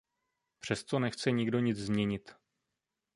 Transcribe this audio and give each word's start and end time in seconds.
Přesto 0.59 0.99
nechce 0.99 1.31
nikdo 1.31 1.59
nic 1.59 1.77
změnit. 1.77 2.35